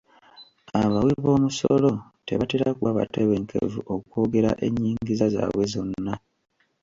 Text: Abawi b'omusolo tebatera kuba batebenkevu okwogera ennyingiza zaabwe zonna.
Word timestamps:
Abawi 0.81 1.13
b'omusolo 1.23 1.91
tebatera 2.27 2.67
kuba 2.77 2.97
batebenkevu 2.99 3.79
okwogera 3.95 4.51
ennyingiza 4.65 5.25
zaabwe 5.35 5.63
zonna. 5.73 6.13